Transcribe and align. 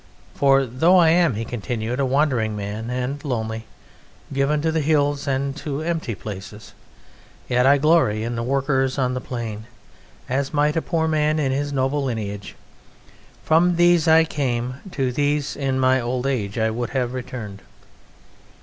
For 0.33 0.65
though 0.65 0.97
I 0.97 1.09
am," 1.09 1.35
he 1.35 1.45
continued, 1.45 1.99
"a 1.99 2.07
wandering 2.07 2.55
man 2.55 2.89
and 2.89 3.23
lonely, 3.23 3.65
given 4.33 4.59
to 4.63 4.71
the 4.71 4.79
hills 4.79 5.27
and 5.27 5.55
to 5.57 5.83
empty 5.83 6.15
places, 6.15 6.73
yet 7.47 7.67
I 7.67 7.77
glory 7.77 8.23
in 8.23 8.35
the 8.35 8.41
workers 8.41 8.97
on 8.97 9.13
the 9.13 9.21
plain, 9.21 9.67
as 10.27 10.55
might 10.55 10.75
a 10.75 10.81
poor 10.81 11.07
man 11.07 11.37
in 11.37 11.51
his 11.51 11.71
noble 11.71 12.03
lineage. 12.05 12.55
From 13.43 13.75
these 13.75 14.07
I 14.07 14.23
came; 14.23 14.77
to 14.93 15.11
these 15.11 15.55
in 15.55 15.79
my 15.79 16.01
old 16.01 16.25
age 16.25 16.57
I 16.57 16.71
would 16.71 16.89
have 16.97 17.13
returned." 17.13 17.61